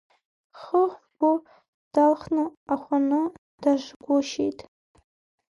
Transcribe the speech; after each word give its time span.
Ҳхы-ҳгәы 0.57 1.31
далхны, 1.93 2.43
ахәаны 2.73 3.21
даажгәышьеит. 3.61 4.59